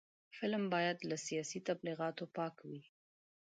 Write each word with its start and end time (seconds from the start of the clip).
فلم 0.37 0.63
باید 0.73 0.97
له 1.09 1.15
سیاسي 1.27 1.59
تبلیغاتو 1.67 2.23
پاک 2.35 2.55
وي 2.69 2.81